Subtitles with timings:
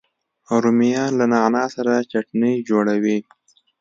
[0.63, 3.17] رومیان له نعنا سره چټني جوړوي